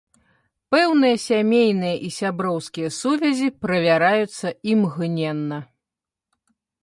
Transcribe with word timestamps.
Пэўныя 0.75 1.15
сямейныя 1.25 1.95
і 2.07 2.09
сяброўскія 2.19 2.89
сувязі 2.99 3.47
правяраюцца 3.65 4.47
імгненна. 4.73 5.59